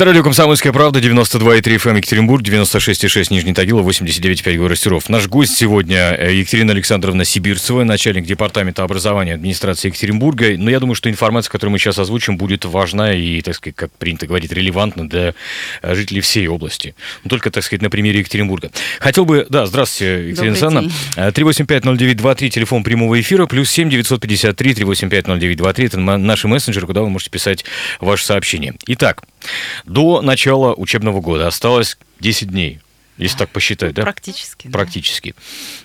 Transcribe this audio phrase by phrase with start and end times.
[0.00, 5.10] Это радио «Комсомольская правда», 92,3 FM Екатеринбург, 96,6 Нижний Тагил, 89,5 город Серов.
[5.10, 10.56] Наш гость сегодня э, Екатерина Александровна Сибирцева, начальник департамента образования администрации Екатеринбурга.
[10.56, 13.92] Но я думаю, что информация, которую мы сейчас озвучим, будет важна и, так сказать, как
[13.92, 15.34] принято говорить, релевантна для
[15.82, 16.94] э, жителей всей области.
[17.22, 18.70] Но только, так сказать, на примере Екатеринбурга.
[19.00, 19.46] Хотел бы...
[19.50, 20.90] Да, здравствуйте, Екатерина Александровна.
[21.16, 25.84] Э, 3850923, телефон прямого эфира, плюс 7 953 3850923.
[25.84, 27.66] Это наши мессенджеры, куда вы можете писать
[28.00, 28.72] ваши сообщения.
[28.86, 29.24] Итак,
[29.90, 31.48] до начала учебного года.
[31.48, 32.78] Осталось 10 дней,
[33.20, 34.02] если так посчитать, да?
[34.02, 34.66] Практически.
[34.66, 34.72] да.
[34.72, 35.34] Практически.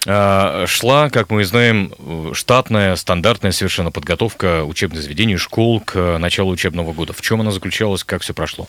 [0.07, 1.93] А, Шла, как мы знаем,
[2.33, 7.13] штатная, стандартная совершенно подготовка учебных заведений, школ к началу учебного года.
[7.13, 8.67] В чем она заключалась, как все прошло?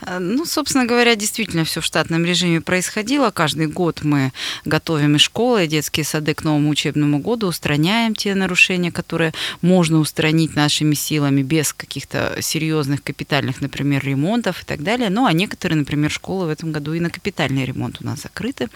[0.00, 3.30] А, Ну, собственно говоря, действительно все в штатном режиме происходило.
[3.30, 4.32] Каждый год мы
[4.64, 9.98] готовим и школы, и детские сады к новому учебному году, устраняем те нарушения, которые можно
[9.98, 15.10] устранить нашими силами без каких-то серьезных капитальных, например, ремонтов и так далее.
[15.10, 18.68] Ну, а некоторые, например, школы в этом году и на капитальный ремонт у нас закрыты.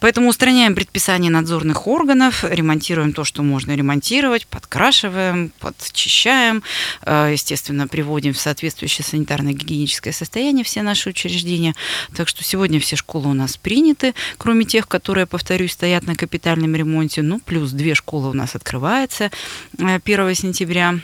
[0.00, 6.62] Поэтому устраняем предписания надзорных органов, ремонтируем то, что можно ремонтировать, подкрашиваем, подчищаем,
[7.02, 11.74] э, естественно, приводим в соответствующее санитарно-гигиеническое состояние все наши учреждения.
[12.14, 16.74] Так что сегодня все школы у нас приняты, кроме тех, которые, повторюсь, стоят на капитальном
[16.74, 17.22] ремонте.
[17.22, 19.30] Ну, плюс две школы у нас открываются
[19.78, 20.98] э, 1 сентября.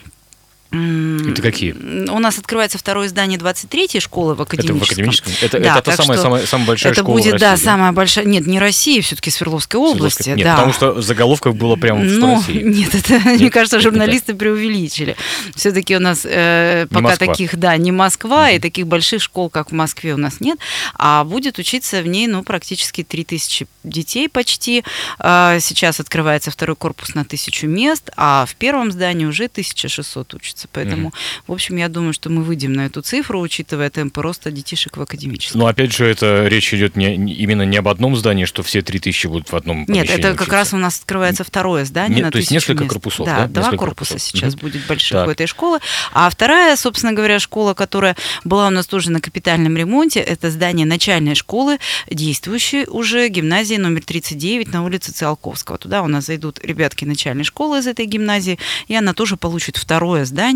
[0.75, 1.72] Это какие?
[2.08, 4.78] У нас открывается второе здание 23-й школы в Это академическом.
[4.78, 5.33] в академическом?
[5.41, 7.92] Это, Да, это та самая, самая, самая большая это школа будет, в да, России, самая
[7.92, 8.25] большая.
[8.25, 10.22] Нет, не Россия, все-таки Свердловской области.
[10.22, 10.36] Свердловская?
[10.36, 10.55] Нет, да.
[10.55, 12.62] потому что заголовков было прямо что Ну, Россия.
[12.62, 15.17] нет, это, мне кажется, это журналисты преувеличили.
[15.55, 17.27] Все-таки у нас э, пока Москва.
[17.27, 20.58] таких, да, не Москва, и таких больших школ, как в Москве, у нас нет.
[20.95, 24.85] А будет учиться в ней, ну, практически 3000 детей почти.
[25.18, 30.64] А, Сейчас открывается второй корпус на 1000 мест, а в первом здании уже 1600 учатся.
[30.73, 31.13] Поэтому,
[31.47, 35.02] в общем, я думаю, что мы выйдем на эту цифру, учитывая темпы роста детишек в
[35.02, 35.61] академическом.
[35.61, 38.83] Но опять же, это речь идет не, не- именно не об одном здании, что все
[38.83, 40.53] 3000 будут в одном Нет, это как учиться.
[40.53, 42.92] раз у нас открывается второе здание Нет, на то есть несколько мест.
[42.92, 43.47] корпусов, Да, да?
[43.48, 44.30] два Несколько корпуса корпусов.
[44.33, 44.61] сейчас Мгм.
[44.63, 45.29] будет больших Так.
[45.29, 45.79] у этой школы.
[46.13, 50.86] А вторая, собственно говоря, школа, которая была у нас тоже на капитальном ремонте, это здание
[50.86, 51.79] начальной школы,
[52.11, 55.79] действующей уже гимназии номер 39 на улице Циолковского.
[55.79, 58.58] Туда у нас зайдут ребятки начальной школы из этой гимназии,
[58.89, 60.54] и она тоже получит второе здание,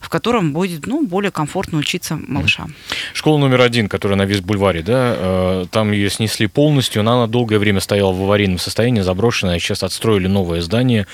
[0.00, 2.74] в котором будет ну, более комфортно учиться малышам.
[3.14, 7.58] Школа номер один, которая на Вестбульваре, да, э, там ее снесли полностью, она на долгое
[7.58, 11.06] время стояла в аварийном состоянии, заброшенная, сейчас отстроили новое здание.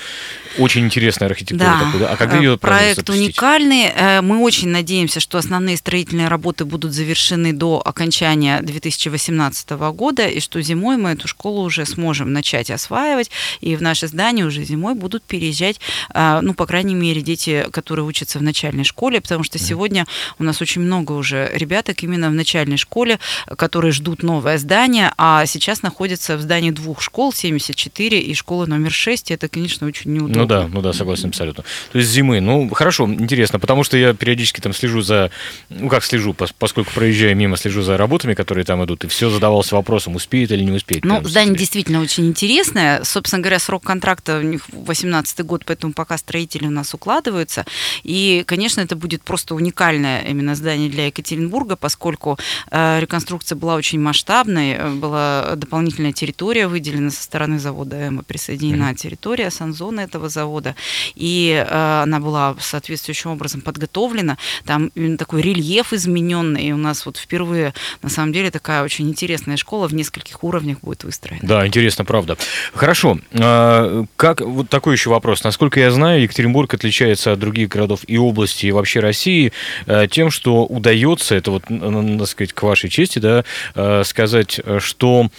[0.57, 1.69] Очень интересная архитектура.
[1.69, 2.09] Да, такой, да?
[2.11, 3.91] А когда э, ее проект уникальный.
[3.95, 10.39] Э, Мы очень надеемся, что основные строительные работы будут завершены до окончания 2018 года, и
[10.39, 13.29] что зимой мы эту школу уже сможем начать осваивать,
[13.61, 15.79] и в наше здание уже зимой будут переезжать,
[16.13, 20.05] ну, по крайней мере, дети, которые учатся в начальной школе, потому что сегодня
[20.39, 23.19] у нас очень много уже ребяток именно в начальной школе,
[23.57, 28.91] которые ждут новое здание, а сейчас находятся в здании двух школ, 74 и школа номер
[28.91, 30.41] 6, и это, конечно, очень неудобно.
[30.41, 31.63] Ну да, ну да, согласен абсолютно.
[31.91, 35.31] То есть зимы, ну хорошо, интересно, потому что я периодически там слежу за,
[35.69, 39.29] ну как слежу, пос- поскольку проезжаю мимо, слежу за работами, которые там идут, и все
[39.29, 41.05] задавался вопросом, успеет или не успеет.
[41.05, 41.59] Ну, 1 здание сентября.
[41.59, 43.03] действительно очень интересное.
[43.03, 47.65] Собственно говоря, срок контракта у них 18 год, поэтому пока строители у нас укладываются.
[48.07, 52.39] И, конечно, это будет просто уникальное именно здание для Екатеринбурга, поскольку
[52.71, 58.95] э, реконструкция была очень масштабной, э, была дополнительная территория выделена со стороны завода «Эма», присоединена
[58.95, 60.75] территория санзоны этого завода,
[61.15, 64.37] и э, она была соответствующим образом подготовлена.
[64.65, 69.57] Там такой рельеф измененный, и у нас вот впервые, на самом деле, такая очень интересная
[69.57, 71.45] школа в нескольких уровнях будет выстроена.
[71.45, 72.37] Да, интересно, правда.
[72.73, 73.19] Хорошо.
[73.33, 75.43] А, Как вот такой еще вопрос.
[75.43, 79.51] Насколько я знаю, Екатеринбург отличается от других городов и областей, и вообще России
[79.85, 83.43] э, тем, что удается, это вот, н- н- так сказать, к вашей чести, да,
[83.75, 85.29] э, сказать, э, что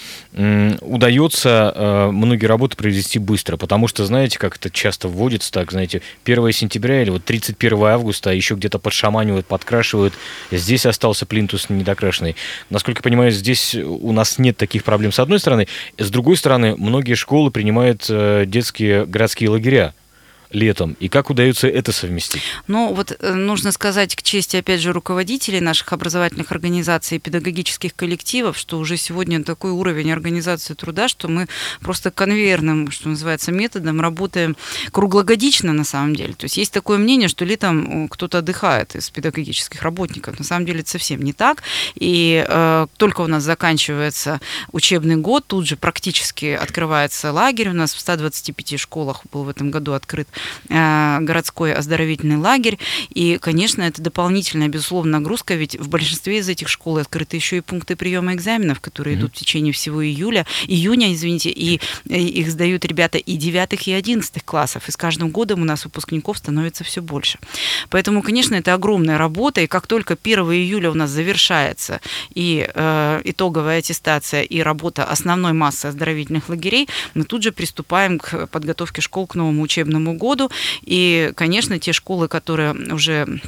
[0.80, 6.52] удается многие работы провести быстро, потому что, знаете, как это часто вводится, так, знаете, 1
[6.52, 10.14] сентября или вот 31 августа еще где-то подшаманивают, подкрашивают,
[10.52, 12.36] здесь остался плинтус недокрашенный.
[12.70, 15.66] Насколько я понимаю, здесь у нас нет таких проблем с одной стороны,
[15.96, 18.08] с другой стороны, многие школы принимают
[18.48, 19.94] детские городские лагеря.
[20.50, 22.42] Летом, и как удается это совместить?
[22.66, 27.94] Ну, вот э, нужно сказать к чести, опять же, руководителей наших образовательных организаций и педагогических
[27.94, 31.48] коллективов, что уже сегодня такой уровень организации труда, что мы
[31.80, 34.56] просто конвейерным, что называется, методом работаем
[34.90, 36.32] круглогодично на самом деле.
[36.34, 40.38] То есть есть такое мнение, что летом э, кто-то отдыхает из педагогических работников.
[40.38, 41.62] На самом деле это совсем не так.
[41.94, 44.40] И э, только у нас заканчивается
[44.72, 47.68] учебный год, тут же практически открывается лагерь.
[47.68, 50.28] У нас в 125 школах был в этом году открыт
[50.68, 52.78] городской оздоровительный лагерь.
[53.10, 57.60] И, конечно, это дополнительная, безусловно, нагрузка, ведь в большинстве из этих школ открыты еще и
[57.60, 59.20] пункты приема экзаменов, которые mm-hmm.
[59.20, 63.92] идут в течение всего июля, июня, извините, и, и их сдают ребята и 9 и
[63.92, 64.88] 11 классов.
[64.88, 67.38] И с каждым годом у нас выпускников становится все больше.
[67.90, 72.00] Поэтому, конечно, это огромная работа, и как только 1 июля у нас завершается
[72.34, 78.46] и э, итоговая аттестация, и работа основной массы оздоровительных лагерей, мы тут же приступаем к
[78.46, 80.27] подготовке школ к новому учебному году.
[80.82, 83.40] И, конечно, те школы, которые уже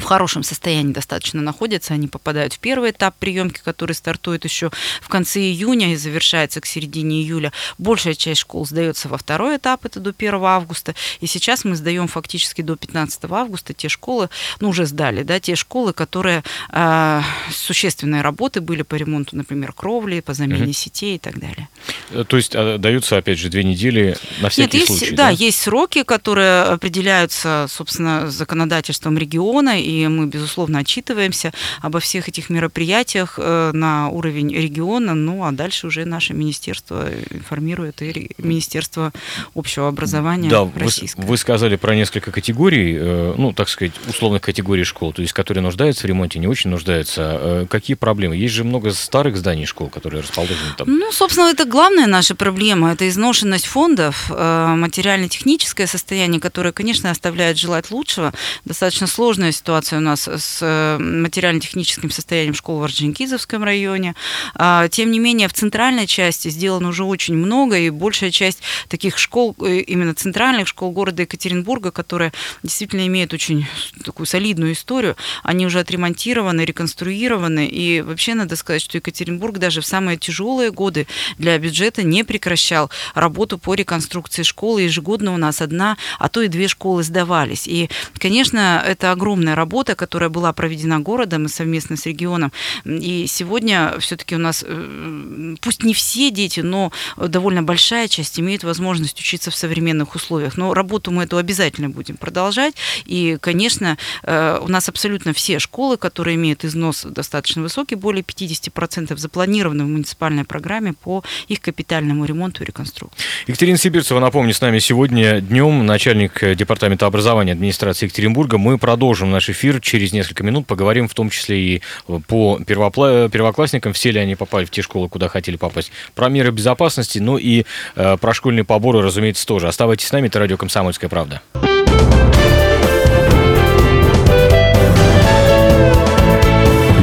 [0.00, 4.70] в хорошем состоянии достаточно находятся, они попадают в первый этап приемки, который стартует еще
[5.00, 7.52] в конце июня и завершается к середине июля.
[7.78, 12.08] Большая часть школ сдается во второй этап, это до 1 августа, и сейчас мы сдаем
[12.08, 14.28] фактически до 15 августа те школы,
[14.60, 17.22] ну уже сдали, да, те школы, которые э,
[17.52, 20.72] существенные работы были по ремонту, например, кровли, по замене угу.
[20.72, 21.68] сетей и так далее.
[22.10, 25.04] Э, то есть а, даются, опять же, две недели на всякий Нет, случай?
[25.06, 32.00] Есть, да, да, есть сроки, которые определяются, собственно, законодательством региона, и мы, безусловно, отчитываемся обо
[32.00, 38.30] всех этих мероприятиях э, на уровень региона, ну а дальше уже наше министерство информирует и
[38.38, 39.12] Министерство
[39.54, 41.22] общего образования да, российское.
[41.22, 45.32] Вы, вы сказали про несколько категорий, э, ну, так сказать, условных категорий школ, то есть
[45.32, 47.38] которые нуждаются в ремонте, не очень нуждаются.
[47.40, 48.36] Э, какие проблемы?
[48.36, 50.88] Есть же много старых зданий школ, которые расположены там.
[50.88, 57.90] Ну, собственно, это главная наша проблема, это изношенность фондов, материально-техническое состояние, которое, конечно, оставляет желать
[57.90, 58.32] лучшего.
[58.64, 64.14] Достаточно сложная ситуация ситуация у нас с э, материально-техническим состоянием школ в Орджоникидзевском районе.
[64.54, 69.16] А, тем не менее, в центральной части сделано уже очень много, и большая часть таких
[69.16, 72.32] школ, э, именно центральных школ города Екатеринбурга, которые
[72.62, 73.66] действительно имеют очень
[74.04, 79.86] такую солидную историю, они уже отремонтированы, реконструированы, и вообще надо сказать, что Екатеринбург даже в
[79.86, 81.06] самые тяжелые годы
[81.38, 84.82] для бюджета не прекращал работу по реконструкции школы.
[84.82, 87.66] Ежегодно у нас одна, а то и две школы сдавались.
[87.66, 87.88] И,
[88.18, 92.52] конечно, это огромная работа, работа, которая была проведена городом и совместно с регионом.
[92.84, 98.64] И сегодня все-таки у нас, э, пусть не все дети, но довольно большая часть имеет
[98.64, 100.56] возможность учиться в современных условиях.
[100.58, 102.74] Но работу мы эту обязательно будем продолжать.
[103.06, 109.18] И, конечно, э, у нас абсолютно все школы, которые имеют износ достаточно высокий, более 50%
[109.18, 113.24] запланированы в муниципальной программе по их капитальному ремонту и реконструкции.
[113.46, 118.58] Екатерина Сибирцева, напомню, с нами сегодня днем начальник департамента образования администрации Екатеринбурга.
[118.58, 120.66] Мы продолжим наш эфир через несколько минут.
[120.66, 121.82] Поговорим в том числе и
[122.26, 123.28] по первопла...
[123.28, 125.92] первоклассникам, все ли они попали в те школы, куда хотели попасть.
[126.14, 127.64] Про меры безопасности, ну и
[127.96, 129.68] э, про школьные поборы, разумеется, тоже.
[129.68, 131.42] Оставайтесь с нами, это радио «Комсомольская правда».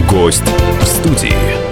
[0.09, 0.43] Гость
[0.81, 1.66] в студии.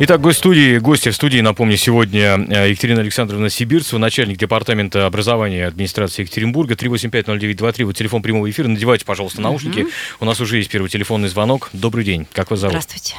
[0.00, 5.68] Итак, гость студии, гости в студии, напомню, сегодня э, Екатерина Александровна Сибирцева, начальник департамента образования
[5.68, 8.66] администрации Екатеринбурга, 3850923, вот телефон прямого эфира.
[8.66, 9.82] Надевайте, пожалуйста, наушники.
[9.82, 9.90] Угу.
[10.18, 11.70] У нас уже есть первый телефонный звонок.
[11.72, 12.72] Добрый день, как вас зовут?
[12.72, 13.14] Здравствуйте.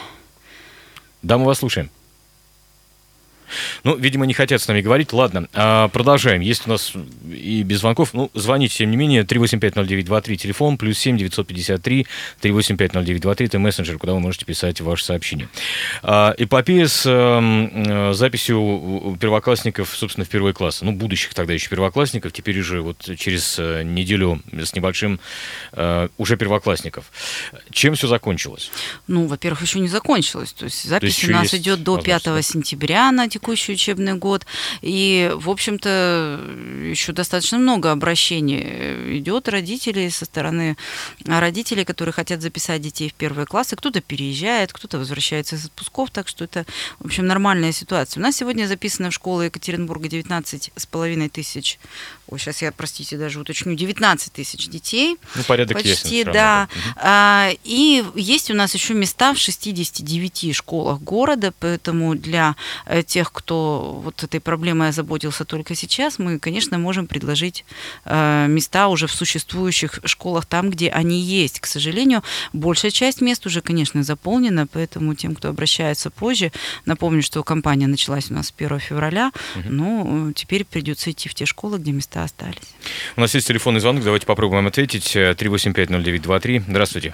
[1.22, 1.90] Да, мы вас слушаем.
[3.86, 5.14] Ну, видимо, не хотят с нами говорить.
[5.14, 6.42] Ладно, а, продолжаем.
[6.42, 8.16] Есть у нас и без звонков.
[8.16, 12.08] Ну, звоните, тем не менее, 3850923, телефон, плюс 7 953
[12.42, 15.50] 3850923, это мессенджер, куда вы можете писать ваше сообщение.
[16.02, 20.82] А, эпопея с а, записью первоклассников, собственно, в первый класс.
[20.82, 25.20] Ну, будущих тогда еще первоклассников, теперь уже вот через э, неделю с небольшим
[25.74, 27.12] а, уже первоклассников.
[27.70, 28.72] Чем все закончилось?
[29.06, 30.54] Ну, во-первых, еще не закончилось.
[30.54, 34.46] То есть запись То есть у нас идет до 5 сентября на текущий учебный год.
[34.82, 36.40] И, в общем-то,
[36.84, 40.78] еще достаточно много обращений идет родителей со стороны
[41.26, 43.76] родителей, которые хотят записать детей в первые классы.
[43.76, 46.66] Кто-то переезжает, кто-то возвращается из отпусков, так что это,
[47.00, 48.20] в общем, нормальная ситуация.
[48.22, 51.80] У нас сегодня записано в школу Екатеринбурга 19 с половиной тысяч,
[52.28, 55.18] ой, сейчас я, простите, даже уточню, 19 тысяч детей.
[55.36, 56.32] Ну, порядок Почти, есть.
[56.32, 56.70] да.
[56.72, 57.60] Угу.
[57.64, 62.56] И есть у нас еще места в 69 школах города, поэтому для
[63.08, 67.66] тех тех, кто вот этой проблемой озаботился только сейчас, мы, конечно, можем предложить
[68.06, 71.60] э, места уже в существующих школах там, где они есть.
[71.60, 72.22] К сожалению,
[72.54, 76.52] большая часть мест уже, конечно, заполнена, поэтому тем, кто обращается позже,
[76.86, 79.70] напомню, что кампания началась у нас с 1 февраля, угу.
[79.70, 82.76] но теперь придется идти в те школы, где места остались.
[83.16, 85.16] У нас есть телефонный звонок, давайте попробуем ответить.
[85.16, 86.64] 3850923.
[86.68, 87.14] Здравствуйте.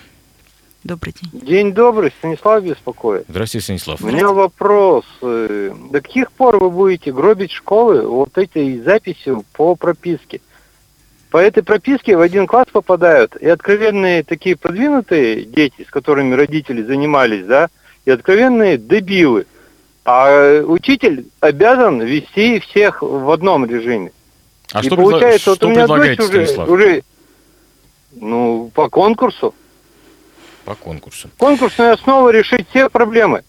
[0.84, 1.42] Добрый день.
[1.42, 3.26] День добрый, Станислав беспокоит.
[3.28, 4.02] Здравствуйте, Станислав.
[4.02, 5.06] У меня вопрос.
[5.22, 10.42] Э, до каких пор вы будете гробить школы вот этой записью по прописке?
[11.30, 16.82] По этой прописке в один класс попадают и откровенные такие продвинутые дети, с которыми родители
[16.82, 17.70] занимались, да,
[18.06, 19.46] и откровенные дебилы.
[20.04, 24.12] А учитель обязан вести всех в одном режиме.
[24.74, 27.04] А и что, получается, что вот у меня дочь уже, уже,
[28.14, 29.54] ну, по конкурсу.
[30.66, 31.30] По конкурсу.
[31.38, 33.44] Конкурсная основа решить все проблемы.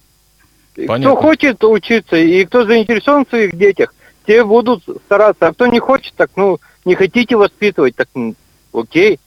[0.75, 1.17] Понятно.
[1.17, 3.95] Кто хочет учиться и кто заинтересован в своих детях,
[4.27, 5.49] те будут стараться.
[5.49, 8.35] А кто не хочет, так, ну, не хотите воспитывать, так, ну,
[8.73, 9.21] окей,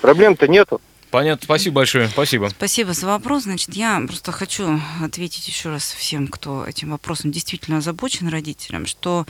[0.00, 0.80] проблем-то нету.
[1.14, 2.48] Понятно, спасибо большое, спасибо.
[2.48, 3.44] Спасибо за вопрос.
[3.44, 9.24] Значит, я просто хочу ответить еще раз всем, кто этим вопросом действительно озабочен, родителям, что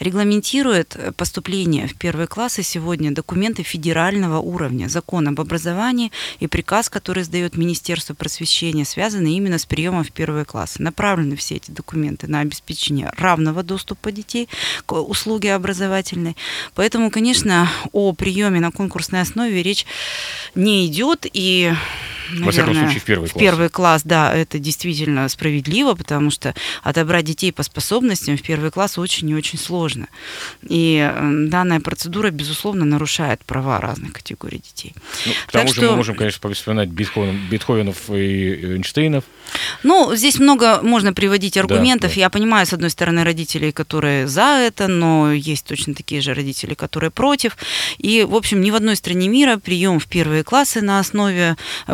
[0.00, 7.22] регламентирует поступление в первые классы сегодня документы федерального уровня, закон об образовании и приказ, который
[7.22, 10.80] издает Министерство просвещения, связаны именно с приемом в первые классы.
[10.80, 14.48] Направлены все эти документы на обеспечение равного доступа детей
[14.86, 16.34] к услуге образовательной.
[16.74, 19.84] Поэтому, конечно, о приеме на конкурсной основе речь
[20.54, 21.72] не идет, и
[22.30, 23.36] наверное, Во всяком случае, в первый класс.
[23.36, 28.70] В первый класс, да, это действительно справедливо, потому что отобрать детей по способностям в первый
[28.70, 30.08] класс очень и очень сложно.
[30.62, 34.94] И данная процедура, безусловно, нарушает права разных категорий детей.
[35.24, 35.90] Ну, к тому так же что...
[35.90, 39.24] мы можем, конечно, вспоминать Бетховен, Бетховенов и Эйнштейнов.
[39.82, 42.10] Ну, здесь много можно приводить аргументов.
[42.10, 42.20] Да, да.
[42.20, 46.74] Я понимаю, с одной стороны, родителей, которые за это, но есть точно такие же родители,
[46.74, 47.56] которые против.
[47.98, 51.15] И, в общем, ни в одной стране мира прием в первые классы на основе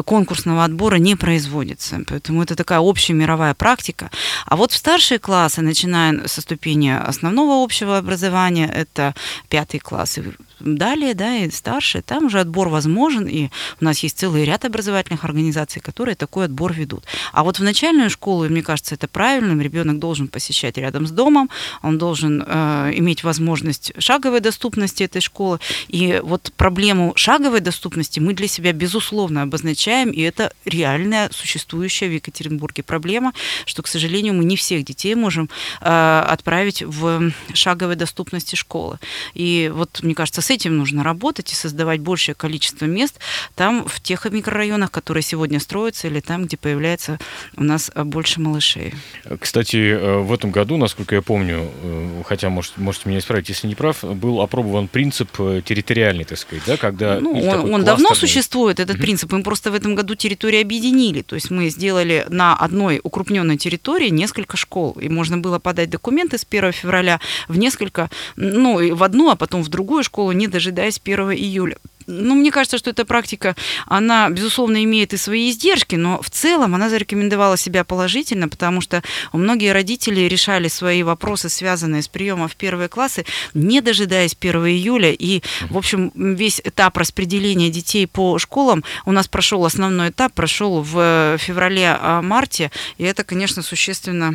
[0.02, 2.00] конкурса конкурсного отбора не производится.
[2.06, 4.10] Поэтому это такая общая мировая практика.
[4.46, 9.14] А вот в старшие классы, начиная со ступени основного общего образования, это
[9.48, 10.22] пятый класс и
[10.64, 13.48] далее, да, и старше, там уже отбор возможен, и
[13.80, 17.04] у нас есть целый ряд образовательных организаций, которые такой отбор ведут.
[17.32, 21.50] А вот в начальную школу, мне кажется, это правильным, ребенок должен посещать рядом с домом,
[21.82, 28.34] он должен э, иметь возможность шаговой доступности этой школы, и вот проблему шаговой доступности мы
[28.34, 33.32] для себя, безусловно, обозначаем, и это реальная существующая в Екатеринбурге проблема,
[33.66, 35.48] что, к сожалению, мы не всех детей можем
[35.80, 38.98] э, отправить в шаговой доступности школы.
[39.34, 43.18] И вот, мне кажется, с этим нужно работать и создавать большее количество мест
[43.54, 47.18] там, в тех микрорайонах, которые сегодня строятся, или там, где появляется
[47.56, 48.94] у нас больше малышей.
[49.40, 53.66] Кстати, э, в этом году, насколько я помню, э, хотя, может, можете меня исправить, если
[53.66, 57.20] не прав, был опробован принцип э, территориальный, так сказать, да, когда...
[57.20, 59.32] Ну, он, он давно существует, этот принцип.
[59.32, 61.22] Мы просто в этом году территории объединили.
[61.22, 64.92] То есть мы сделали на одной укрупненной территории несколько школ.
[65.00, 69.62] И можно было подать документы с 1 февраля в несколько, ну, в одну, а потом
[69.62, 71.76] в другую школу, не дожидаясь 1 июля.
[72.08, 73.54] Ну, мне кажется, что эта практика,
[73.86, 79.04] она, безусловно, имеет и свои издержки, но в целом она зарекомендовала себя положительно, потому что
[79.32, 85.12] многие родители решали свои вопросы, связанные с приемом в первые классы, не дожидаясь 1 июля.
[85.12, 90.82] И, в общем, весь этап распределения детей по школам у нас прошел, основной этап прошел
[90.82, 94.34] в феврале-марте, и это, конечно, существенно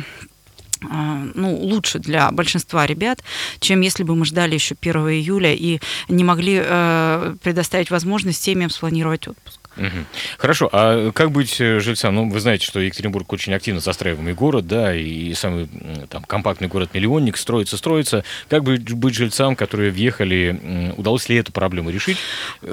[0.80, 3.22] ну, лучше для большинства ребят,
[3.60, 8.70] чем если бы мы ждали еще 1 июля и не могли э, предоставить возможность семьям
[8.70, 9.57] спланировать отпуск.
[9.78, 10.04] Угу.
[10.38, 12.14] Хорошо, а как быть э, жильцам?
[12.14, 15.68] Ну, вы знаете, что Екатеринбург очень активно застраиваемый город, да, и самый
[16.10, 18.24] там компактный город-миллионник, строится, строится.
[18.48, 22.18] Как быть, быть жильцам, которые въехали, удалось ли эту проблему решить,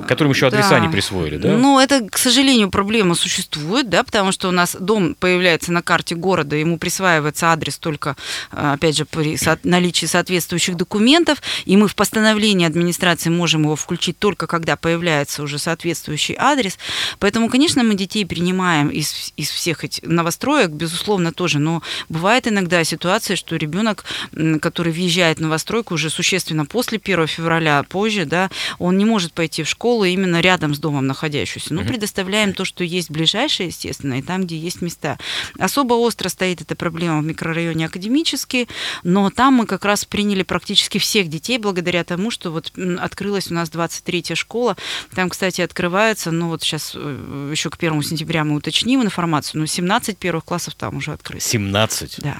[0.08, 0.80] которым еще адреса да.
[0.80, 1.56] не присвоили, да?
[1.56, 6.16] Ну, это, к сожалению, проблема существует, да, потому что у нас дом появляется на карте
[6.16, 8.16] города, ему присваивается адрес только,
[8.52, 14.18] э, опять же, при наличии соответствующих документов, и мы в постановлении администрации можем его включить
[14.18, 16.78] только когда появляется уже соответствующий адрес.
[17.20, 21.60] Поэтому, конечно, мы детей принимаем из, из всех этих новостроек, безусловно, тоже.
[21.60, 24.06] Но бывает иногда ситуация, что ребенок,
[24.62, 28.50] который въезжает в новостройку уже существенно после 1 февраля, позже, да,
[28.80, 31.74] он не может пойти в школу именно рядом с домом находящуюся.
[31.74, 35.18] Ну, предоставляем то, что есть ближайшее, естественно, и там, где есть места.
[35.58, 38.68] Особо остро стоит эта проблема в микрорайоне Академический,
[39.04, 43.54] но там мы как раз приняли практически всех детей благодаря тому, что вот открылась у
[43.54, 44.78] нас 23-я школа.
[45.14, 49.62] Там, кстати, открывается, ну вот сейчас сейчас э, еще к первому сентября мы уточним информацию,
[49.62, 51.44] но 17 первых классов там уже открыто.
[51.44, 52.20] 17?
[52.20, 52.40] Да.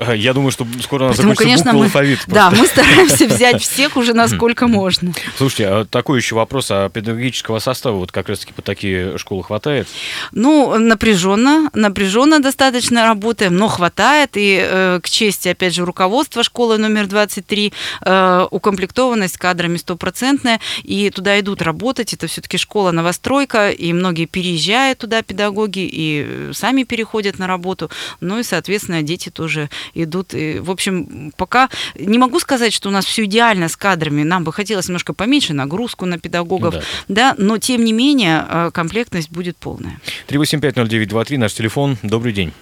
[0.00, 2.20] А, Я думаю, что скоро у нас Поэтому, закончится конечно, мы, алфавит.
[2.26, 2.62] да, просто.
[2.62, 5.12] мы стараемся взять всех уже насколько можно.
[5.36, 9.88] Слушайте, а такой еще вопрос, а педагогического состава вот как раз-таки по такие школы хватает?
[10.32, 14.30] Ну, напряженно, напряженно достаточно работаем, но хватает.
[14.36, 21.10] И э, к чести, опять же, руководства школы номер 23, э, укомплектованность кадрами стопроцентная, и
[21.10, 22.14] туда идут работать.
[22.14, 27.90] Это все-таки школа-новостройка, и многие переезжают туда, педагоги, и э, сами переходят на работу.
[28.20, 30.34] Ну и, соответственно, дети тоже идут.
[30.34, 34.22] И, в общем, пока не могу сказать, что у нас все идеально с кадрами.
[34.22, 38.70] Нам бы хотелось немножко поменьше нагрузку на педагогов, Ну да, но тем не менее э,
[38.72, 40.00] комплектность будет полная.
[40.28, 41.96] 3850923, наш телефон.
[42.02, 42.52] Добрый день.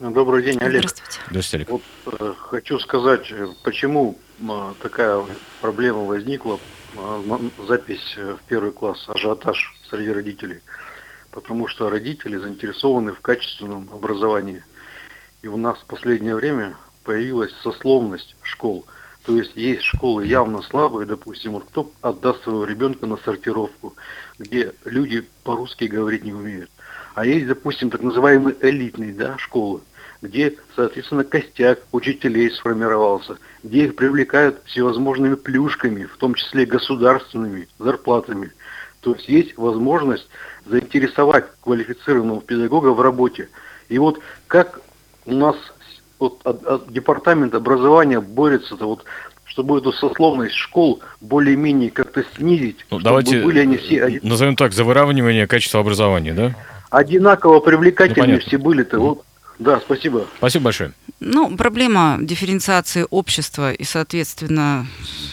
[0.00, 0.78] Добрый день, Олег.
[0.78, 1.20] Здравствуйте.
[1.28, 1.70] Здравствуйте, Олег.
[1.70, 4.18] Вот э, хочу сказать, э, почему
[4.80, 5.22] такая
[5.60, 6.58] проблема возникла,
[6.96, 10.60] э, запись в первый класс, ажиотаж среди родителей.
[11.32, 14.64] Потому что родители заинтересованы в качественном образовании.
[15.42, 18.84] И у нас в последнее время появилась сословность школ.
[19.24, 23.94] То есть есть школы явно слабые, допустим, вот кто отдаст своего ребенка на сортировку,
[24.38, 26.70] где люди по-русски говорить не умеют.
[27.14, 29.80] А есть, допустим, так называемые элитные да, школы,
[30.22, 38.52] где, соответственно, костяк учителей сформировался, где их привлекают всевозможными плюшками, в том числе государственными зарплатами.
[39.00, 40.28] То есть есть возможность
[40.66, 43.48] заинтересовать квалифицированного педагога в работе.
[43.88, 44.80] И вот как
[45.26, 45.56] у нас
[46.18, 49.04] вот, от- от департамент образования борется-то вот
[49.44, 54.54] чтобы эту сословность школ более-менее как-то снизить, Ну, чтобы давайте были они все оди- назовем
[54.54, 56.54] так, за выравнивание качества образования, да?
[56.90, 58.46] одинаково Ну, привлекательные понятно.
[58.46, 59.00] все были-то.
[59.00, 59.24] Вот,
[59.60, 60.26] да, спасибо.
[60.38, 60.92] Спасибо большое.
[61.20, 64.86] Ну, проблема дифференциации общества и, соответственно,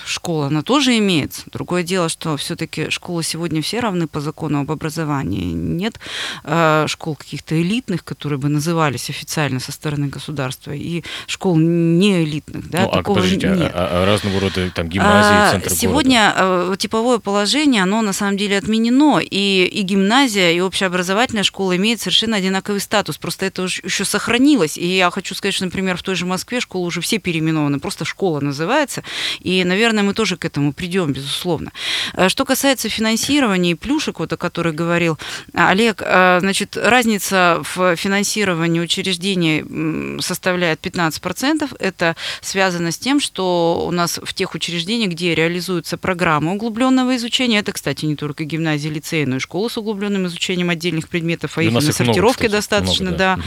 [0.05, 1.43] школа, она тоже имеется.
[1.53, 5.53] Другое дело, что все-таки школы сегодня все равны по закону об образовании.
[5.53, 5.98] Нет
[6.43, 12.69] э, школ каких-то элитных, которые бы назывались официально со стороны государства, и школ не элитных.
[12.69, 13.72] Да, ну, а такого подождите, а- нет.
[13.74, 18.36] а, а разного рода там гимназии, А, центр Сегодня э, типовое положение, оно на самом
[18.36, 23.81] деле отменено, и, и гимназия, и общеобразовательная школа имеют совершенно одинаковый статус, просто это уж
[23.86, 27.19] еще сохранилось, и я хочу сказать, что, например, в той же Москве школы уже все
[27.19, 29.03] переименованы, просто школа называется,
[29.41, 31.71] и, наверное, мы тоже к этому придем, безусловно.
[32.13, 35.19] Э, Что касается финансирования и плюшек, вот о которых говорил
[35.53, 41.75] Олег, э, значит, разница в финансировании учреждений составляет 15%.
[41.79, 47.59] Это связано с тем, что у нас в тех учреждениях, где реализуются программы углубленного изучения,
[47.59, 51.61] это, кстати, не только гимназии, лицеи, но и школы с углубленным изучением отдельных предметов, а
[51.61, 53.39] И их на их много, сортировке кстати, достаточно, много, да,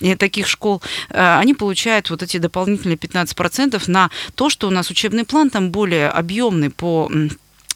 [0.00, 0.06] да.
[0.06, 4.90] и таких школ, э, они получают вот эти дополнительные 15% на то, что у нас
[4.90, 7.10] учебный план там более объемный по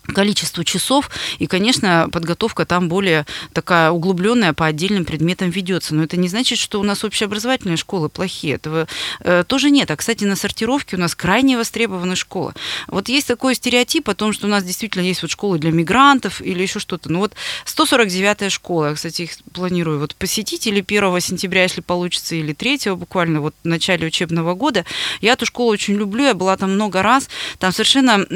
[0.07, 5.95] м, количеству часов, и, конечно, подготовка там более такая углубленная по отдельным предметам ведется.
[5.95, 8.55] Но это не значит, что у нас общеобразовательные школы плохие.
[8.55, 8.87] Этого
[9.21, 9.91] э, тоже нет.
[9.91, 12.55] А, кстати, на сортировке у нас крайне востребованы школы.
[12.89, 16.41] Вот есть такой стереотип о том, что у нас действительно есть вот школы для мигрантов
[16.41, 17.11] или еще что-то.
[17.11, 17.35] Ну вот
[17.67, 22.73] 149-я школа, я, кстати, их планирую вот посетить или 1 сентября, если получится, или 3
[22.97, 24.85] буквально вот в начале учебного года.
[25.21, 27.29] Я эту школу очень люблю, я была там много раз.
[27.59, 28.27] Там совершенно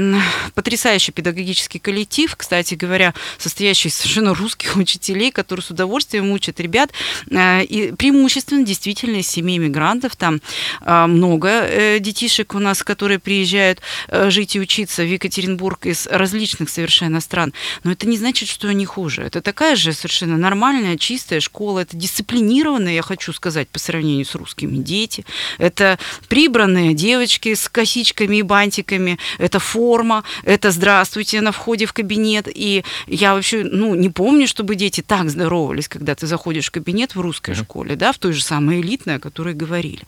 [0.55, 1.13] потрясающий
[1.57, 6.91] педагогический коллектив, кстати говоря, состоящий из совершенно русских учителей, которые с удовольствием учат ребят.
[7.31, 10.17] Э, И преимущественно действительно из семей мигрантов.
[10.17, 10.41] Там
[10.83, 13.81] э, много э, детишек у нас, которые приезжают
[14.29, 17.53] жить и учиться в Екатеринбург из различных совершенно стран.
[17.85, 19.23] Но это не значит, что они хуже.
[19.23, 21.81] Это такая же совершенно нормальная, чистая школа.
[21.81, 25.25] Это дисциплинированная, я хочу сказать, по сравнению с русскими дети.
[25.59, 29.19] Это прибранные девочки с косичками и бантиками.
[29.39, 30.25] Это форма.
[30.45, 32.49] Это здравствуйте на входе в кабинет.
[32.53, 37.15] И я вообще, ну, не помню, чтобы дети так здоровались, когда ты заходишь в кабинет
[37.15, 40.03] в русской школе, да, в той же самой элитной, о которой говорили.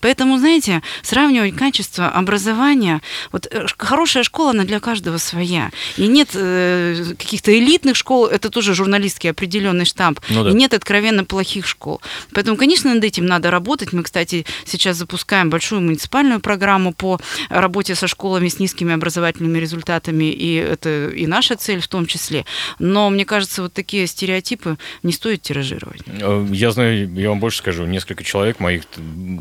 [0.00, 3.00] Поэтому, знаете, сравнивать качество образования,
[3.32, 5.70] вот э, хорошая школа, она для каждого своя.
[5.96, 10.50] И нет э, каких-то элитных школ, это тоже журналистский определенный штамп, Ну да.
[10.50, 12.00] и нет откровенно плохих школ.
[12.32, 13.92] Поэтому, конечно, над этим надо работать.
[13.92, 17.18] Мы, кстати, сейчас запускаем большую муниципальную программу по
[17.50, 22.44] работе со школами с низкими образовательными результатами, и это и наша цель в том числе.
[22.78, 26.00] Но мне кажется, вот такие стереотипы не стоит тиражировать.
[26.06, 28.82] Э, Я знаю, я вам больше скажу, несколько человек моих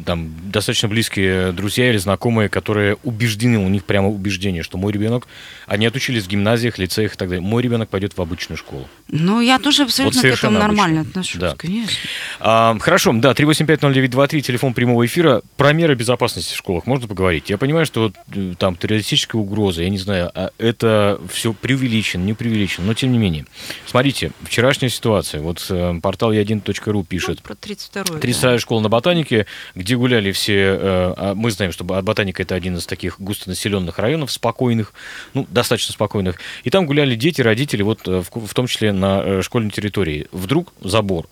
[0.05, 5.27] там достаточно близкие друзья или знакомые, которые убеждены, у них прямо убеждение, что мой ребенок,
[5.67, 8.87] они отучились в гимназиях, лицеях и так далее, мой ребенок пойдет в обычную школу.
[9.07, 11.21] Ну, я тоже абсолютно к этому нормально обычно.
[11.21, 11.55] отношусь, Да.
[11.57, 11.93] конечно.
[12.39, 15.41] А, хорошо, да, 3850923, телефон прямого эфира.
[15.57, 17.49] Про меры безопасности в школах можно поговорить?
[17.49, 22.23] Я понимаю, что вот, э, там террористическая угроза, я не знаю, а это все преувеличено,
[22.23, 23.45] не преувеличено, но тем не менее.
[23.85, 25.41] Смотрите, вчерашняя ситуация.
[25.41, 27.39] Вот э, портал я1.ру пишет.
[27.43, 28.19] Ну, про 32-ю.
[28.19, 30.53] 32-я школа на Ботанике, где гуляли все...
[30.53, 34.93] э, а мы знаем, что Ботаника это один из таких густонаселенных районов, спокойных,
[35.33, 36.39] ну, достаточно спокойных.
[36.63, 40.27] И там гуляли дети, родители, вот э, в, в том числе на э, школьной территории.
[40.31, 41.27] Вдруг забор.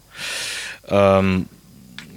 [0.88, 1.48] Эм,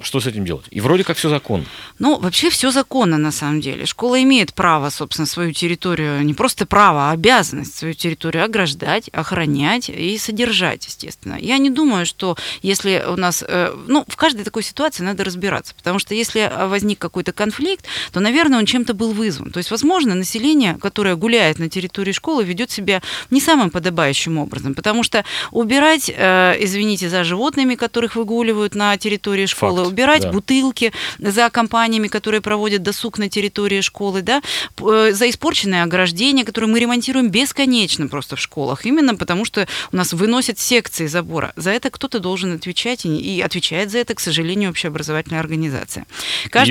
[0.05, 0.67] что с этим делать?
[0.71, 1.65] И вроде как все законно.
[1.99, 3.87] Ну, вообще все законно на самом деле.
[3.87, 9.89] Школа имеет право, собственно, свою территорию, не просто право, а обязанность свою территорию ограждать, охранять
[9.89, 11.37] и содержать, естественно.
[11.41, 13.45] Я не думаю, что если у нас...
[13.47, 18.21] э, Ну, в каждой такой ситуации надо разбираться, потому что если возник какой-то конфликт, то,
[18.21, 19.51] наверное, он чем-то был вызван.
[19.51, 24.75] То есть, возможно, население, которое гуляет на территории школы, ведет себя не самым подобающим образом,
[24.75, 30.33] потому что убирать, э, извините, за животными, которых выгуливают на территории школы, Факт, убирать да.
[30.33, 34.43] бутылки за компаниями, которые проводят досуг на территории школы, да,
[34.81, 39.97] э, за испорченное ограждение, которое мы ремонтируем бесконечно просто в школах, именно потому что у
[39.97, 41.53] нас выносят секции забора.
[41.57, 46.07] За это кто-то должен отвечать, и, отвечает за это, к сожалению, общеобразовательная организация.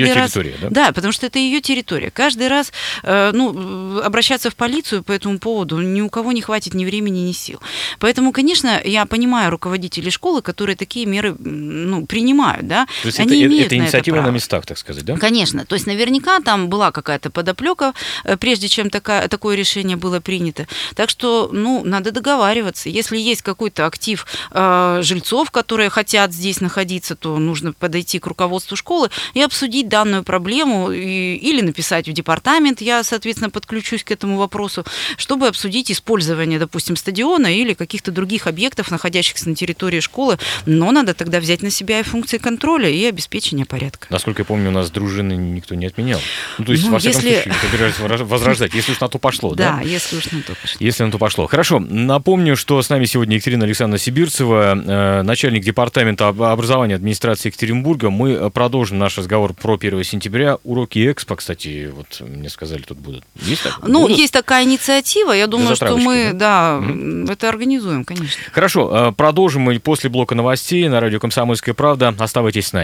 [0.04, 0.68] Её территория, да?
[0.70, 2.10] Да, потому что это ее территория.
[2.10, 6.42] Каждый раз э, ну, э, обращаться в полицию по этому поводу ни у кого не
[6.42, 7.60] хватит ни времени, ни сил.
[7.98, 12.86] Поэтому, конечно, я понимаю руководителей школы, которые такие меры ну, принимают, да.
[13.04, 14.34] То есть Они это, имеют это на инициатива на право.
[14.34, 15.16] местах, так сказать, да?
[15.18, 15.66] Конечно.
[15.66, 17.92] То есть наверняка там была какая-то подоплека,
[18.24, 20.66] э, прежде чем такая, такое решение было принято.
[20.94, 22.88] Так что, ну, надо договариваться.
[22.88, 28.74] Если есть какой-то актив э, жильцов, которые хотят здесь находиться, то нужно подойти к руководству
[28.74, 34.38] школы и обсудить данную проблему и- или написать в департамент, я, соответственно, подключусь к этому
[34.38, 34.86] вопросу,
[35.18, 40.38] чтобы обсудить использование, допустим, стадиона или каких-то других объектов, находящихся на территории школы.
[40.64, 44.06] Но надо тогда взять на себя и функции контроля и обеспечения порядка.
[44.10, 46.20] Насколько я помню, у нас дружины никто не отменял.
[46.58, 49.18] Ну, то есть, Ну, во всяком если- случае, собираюсь вора- возрождать, если уж на то
[49.18, 49.76] пошло, да?
[49.76, 50.76] Да, если уж на то пошло.
[50.80, 51.46] Если на то пошло.
[51.46, 51.78] Хорошо.
[51.78, 58.10] Напомню, что с нами сегодня Екатерина Александровна Сибирцева, э, начальник департамента об- образования администрации Екатеринбурга.
[58.10, 60.58] Мы э, продолжим наш разговор про 1 сентября.
[60.64, 63.24] Уроки Экспо, кстати, вот мне сказали, тут будут.
[63.42, 63.62] Есть?
[63.82, 64.18] Ну, Будут?
[64.18, 66.82] есть такая инициатива, я думаю, что мы, да,
[67.28, 68.42] это организуем, конечно.
[68.52, 72.14] Хорошо, э, продолжим мы после блока новостей на радио «Комсомольская правда».
[72.18, 72.83] Оставайтесь с нами.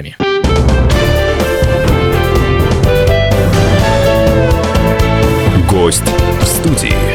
[5.68, 6.02] Гость
[6.40, 7.09] в студии.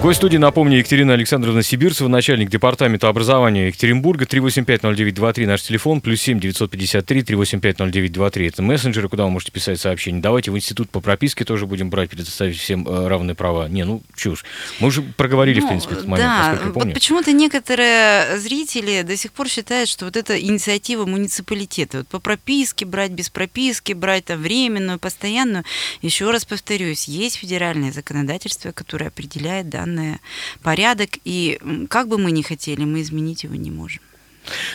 [0.00, 4.26] Гость студии, напомню, Екатерина Александровна Сибирцева, начальник департамента образования Екатеринбурга.
[4.26, 8.48] 3850923 наш телефон, плюс 7 953 3850923.
[8.48, 10.20] Это мессенджеры, куда вы можете писать сообщения.
[10.20, 13.68] Давайте в институт по прописке тоже будем брать, предоставить всем э, равные права.
[13.68, 14.44] Не, ну, чушь.
[14.78, 16.94] Мы уже проговорили, в Ну, принципе, этот момент, да, насколько я вот помню.
[16.94, 21.98] почему-то некоторые зрители до сих пор считают, что вот это инициатива муниципалитета.
[21.98, 25.64] Вот по прописке брать, без прописки брать, там, временную, постоянную.
[26.02, 30.18] Еще раз повторюсь, есть федеральное законодательство, которое определяет данный
[30.62, 34.02] порядок, и как бы мы ни хотели, мы изменить его не можем.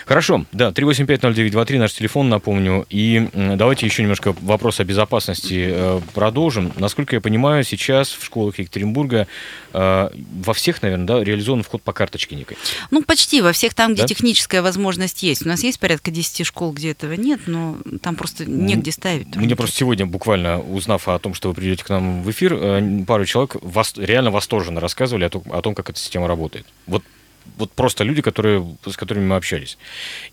[0.06, 2.86] Хорошо, да, 3850923 наш телефон, напомню.
[2.90, 6.72] И давайте еще немножко вопрос о безопасности э, продолжим.
[6.78, 9.28] Насколько я понимаю, сейчас в школах Екатеринбурга
[9.74, 10.10] э,
[10.44, 12.58] во всех, наверное, да, реализован вход по карточке некой.
[12.92, 14.08] Ну, почти во всех там, где Да?
[14.08, 15.46] техническая возможность есть.
[15.46, 19.36] У нас есть порядка 10 школ, где этого нет, но там просто негде ставить.
[19.36, 23.04] Мне просто сегодня, буквально узнав о том, что вы придете к нам в эфир, э,
[23.08, 26.66] пару человек вос- реально восторженно рассказывали о том, о том, как эта система работает.
[26.88, 27.04] Вот
[27.58, 29.78] вот просто люди, которые, с которыми мы общались.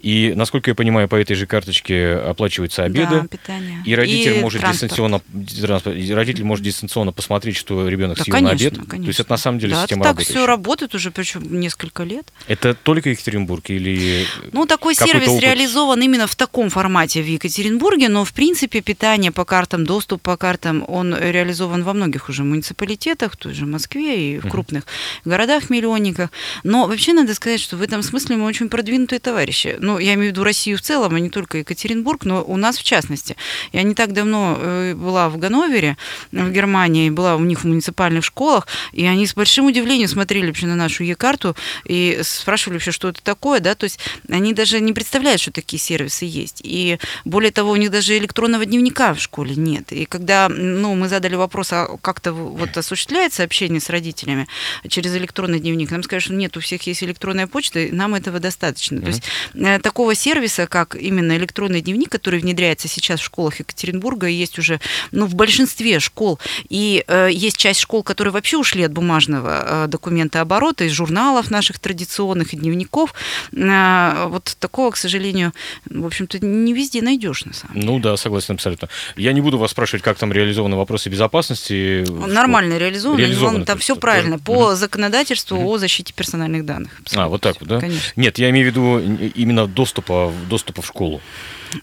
[0.00, 3.22] И, насколько я понимаю, по этой же карточке оплачиваются обеды.
[3.22, 3.82] Да, питание.
[3.84, 4.90] И родитель И может транспорт.
[4.90, 5.20] дистанционно,
[5.60, 8.78] транспорт, и родитель может дистанционно посмотреть, что ребенок Да, съел на конечно, обед.
[8.88, 9.04] конечно.
[9.04, 10.32] То есть это на самом деле да, система так работающая.
[10.34, 12.32] все работает уже, причем несколько лет.
[12.48, 15.42] Это только Екатеринбург или Ну, такой сервис опыт?
[15.44, 20.36] реализован именно в таком формате в Екатеринбурге, но, в принципе, питание по картам, доступ по
[20.36, 24.84] картам, он реализован во многих уже муниципалитетах, в той же Москве и в крупных
[25.24, 26.30] городах-миллионниках.
[26.64, 29.76] Но вообще надо сказать, что в этом смысле мы очень продвинутые товарищи.
[29.78, 32.78] Ну, я имею в виду Россию в целом, а не только Екатеринбург, но у нас
[32.78, 33.36] в частности.
[33.72, 35.96] Я не так давно э, была в Ганновере,
[36.32, 40.66] в Германии, была у них в муниципальных школах, и они с большим удивлением смотрели вообще
[40.66, 44.92] на нашу Е-карту и спрашивали вообще, что это такое, да, то есть они даже не
[44.92, 46.60] представляют, что такие сервисы есть.
[46.64, 49.92] И более того, у них даже электронного дневника в школе нет.
[49.92, 54.48] И когда ну, мы задали вопрос, а как-то вот осуществляется общение с родителями
[54.88, 58.14] через электронный дневник, нам сказали, что нет, у всех есть есть электронная почта, и нам
[58.14, 59.00] этого достаточно.
[59.00, 59.22] То есть
[59.54, 64.80] э, такого сервиса, как именно электронный дневник, который внедряется сейчас в школах Екатеринбурга, есть уже
[65.12, 66.38] ну, в большинстве школ.
[66.68, 71.50] И э, есть часть школ, которые вообще ушли от бумажного э, документа оборота, из журналов
[71.50, 73.14] наших традиционных и дневников.
[73.52, 75.52] Э, вот такого, к сожалению,
[75.88, 77.86] в общем-то, не везде найдешь, на самом деле.
[77.86, 78.88] Ну да, согласен абсолютно.
[79.16, 82.04] Я не буду вас спрашивать, как там реализованы вопросы безопасности.
[82.08, 84.44] Нормально реализовано, Реализовано, там все правильно, да.
[84.44, 86.79] по законодательству о защите персональных данных.
[87.14, 87.80] А, вот так вот, да?
[87.80, 88.12] Конечно.
[88.16, 88.98] Нет, я имею в виду
[89.34, 91.20] именно доступа, доступа в школу.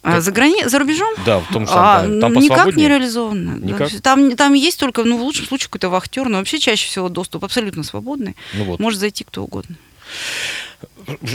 [0.03, 0.67] А за, грани...
[0.67, 1.13] за рубежом?
[1.25, 2.19] Да, в том А, самом.
[2.19, 3.59] Там никак не реализовано.
[3.59, 3.65] Да.
[3.65, 3.91] Никак?
[4.01, 7.45] Там, там есть только, ну, в лучшем случае, какой-то вахтер, но вообще чаще всего доступ
[7.45, 8.35] абсолютно свободный.
[8.53, 8.79] Ну вот.
[8.79, 9.75] Может зайти кто угодно.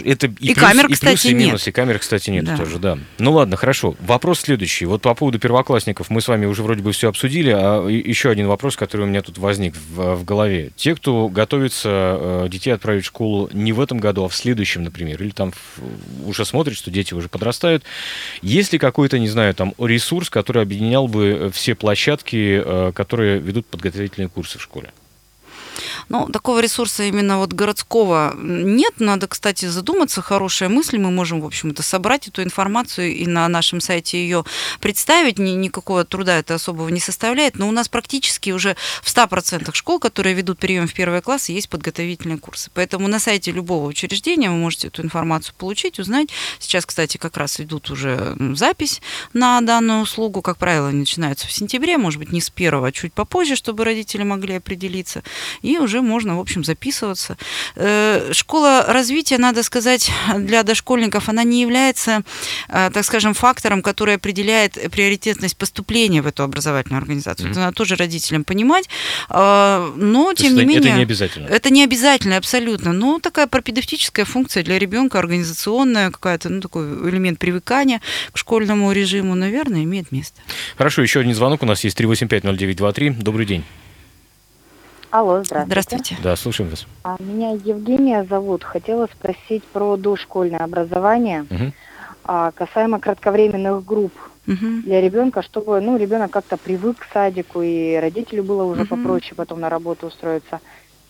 [0.05, 1.47] Это и, И плюс, камер, и кстати, плюсы, и нет.
[1.47, 1.73] минусы.
[1.73, 2.57] Камер, кстати, нет Да.
[2.59, 2.99] тоже, да.
[3.19, 3.95] Ну ладно, хорошо.
[4.01, 4.85] Вопрос следующий.
[4.85, 8.29] Вот по поводу первоклассников мы с вами уже вроде бы все обсудили, а и- еще
[8.31, 10.71] один вопрос, который у меня тут возник в, в голове.
[10.77, 11.89] Те, кто готовится
[12.45, 15.53] э, детей отправить в школу не в этом году, а в следующем, например, или там
[15.53, 17.83] в- уже смотрит, что дети уже подрастают,
[18.43, 23.39] есть ли какой-то, не знаю, там ресурс, который объединял бы э, все площадки, э, которые
[23.39, 24.93] ведут подготовительные курсы в школе?
[26.09, 28.95] Ну, такого ресурса именно вот городского нет.
[28.99, 30.23] Надо, кстати, задуматься.
[30.23, 30.99] Хорошая мысль.
[30.99, 34.45] Мы можем, в общем-то, собрать эту информацию и на нашем сайте ее
[34.81, 35.39] представить.
[35.39, 37.57] Ни- никакого труда это особого не составляет.
[37.57, 41.69] Но у нас практически уже в 100% школ, которые ведут прием в первые классы, есть
[41.69, 42.71] подготовительные курсы.
[42.75, 46.29] Поэтому на сайте любого учреждения вы можете эту информацию получить, узнать.
[46.59, 49.01] Сейчас, кстати, как раз идут уже запись
[49.33, 50.43] на данную услугу.
[50.43, 53.85] Как правило, они начинаются в сентябре, может быть, не с первого, а чуть попозже, чтобы
[53.85, 55.23] родители могли определиться.
[55.63, 57.37] И уже можно, в общем, записываться.
[57.77, 62.23] Э, Школа развития, надо сказать, для дошкольников, она не является,
[62.69, 67.51] э, так скажем, фактором, который определяет приоритетность поступления в эту образовательную организацию.
[67.51, 68.89] Это надо тоже родителям понимать.
[69.31, 70.91] Э, Но, тем не менее...
[70.91, 71.47] это не обязательно.
[71.47, 72.93] Это не обязательно, абсолютно.
[72.93, 78.01] Но такая пропедевтическая функция для ребенка, организационная, какая-то, ну, такой элемент привыкания
[78.33, 80.41] к школьному режиму, наверное, имеет место.
[80.77, 83.23] Хорошо, еще один звонок у нас есть 3850923.
[83.23, 83.65] Добрый день.
[85.13, 85.67] Алло, здравствуйте.
[85.67, 86.17] Здравствуйте.
[86.23, 86.87] Да, слушаем вас.
[87.05, 88.65] А, Меня Евгения зовут.
[88.65, 91.45] Хотела спросить про дошкольное образование,
[92.25, 94.15] а, касаемо кратковременных групп
[94.47, 94.83] Мгм.
[94.83, 98.89] для ребенка, чтобы ну, ребенок как-то привык к садику, и родителю было уже Мгм.
[98.89, 100.61] попроще потом на работу устроиться.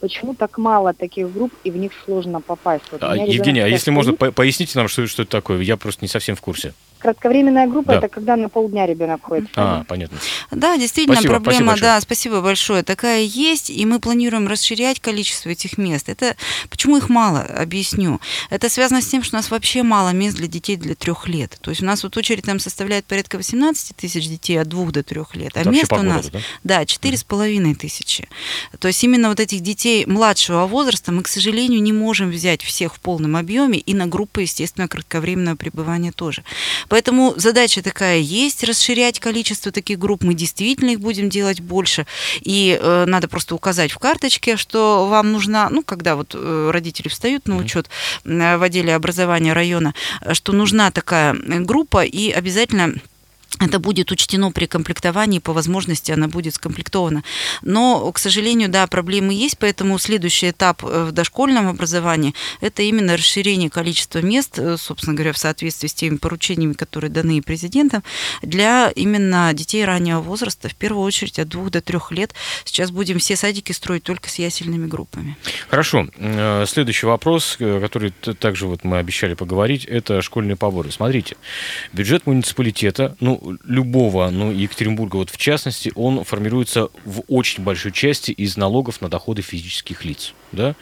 [0.01, 2.85] Почему так мало таких групп, и в них сложно попасть?
[2.91, 4.19] Вот А, Евгения, а если можно, стоит.
[4.19, 5.61] по- поясните нам, что, что это такое?
[5.62, 6.75] Я просто не совсем в курсе.
[7.03, 7.99] Кратковременная группа Да.
[7.99, 9.49] это когда на полдня ребенок ходит.
[9.49, 10.19] в А, понятно.
[10.53, 11.91] Да, действительно, Спасибо, спасибо проблема, большое.
[11.91, 16.09] да, спасибо большое, такая есть, и мы планируем расширять количество этих мест.
[16.09, 16.37] Это
[16.71, 18.21] почему их мало, объясню.
[18.51, 21.59] Это связано с тем, что у нас вообще мало мест для детей для трех лет.
[21.61, 25.03] То есть у нас вот очередь там составляет порядка 18 тысяч детей от двух до
[25.03, 26.31] трех лет, а мест у нас городу,
[26.62, 26.79] да?
[26.79, 28.29] да, четыре с половиной тысячи.
[28.79, 32.95] То есть именно вот этих детей младшего возраста мы, к сожалению, не можем взять всех
[32.95, 36.45] в полном объеме и на группы, естественно, кратковременного пребывания тоже.
[36.92, 40.22] Поэтому задача такая есть, расширять количество таких групп.
[40.22, 42.07] Мы действительно их будем делать больше.
[42.42, 47.09] И э, надо просто указать в карточке, что вам нужна, ну, когда вот э, родители
[47.09, 47.88] встают на учет
[48.26, 52.92] э, в отделе образования района, э, что нужна такая группа, и обязательно
[53.61, 57.23] это будет учтено при комплектовании, по возможности она будет скомплектована.
[57.62, 63.17] Но, к сожалению, да, проблемы есть, поэтому следующий этап э, в дошкольном образовании– это именно
[63.17, 68.03] расширение количества мест, э, собственно говоря, в соответствии с теми поручениями, которые даны президентом,
[68.43, 72.35] для именно детей раннего возраста, в первую очередь от двух до трех лет.
[72.65, 75.37] Сейчас будем все садики строить только с ясельными группами.
[75.69, 76.09] Хорошо.
[76.17, 80.91] Э, Следующий вопрос, который также вот мы обещали поговорить, это школьные поборы.
[80.91, 81.37] Смотрите,
[81.93, 88.31] бюджет муниципалитета, ну, любого, ну, Екатеринбурга вот в частности, он формируется в очень большой части
[88.31, 90.35] из налогов на доходы физических лиц.
[90.52, 90.74] Да?